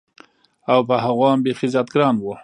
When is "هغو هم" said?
1.03-1.39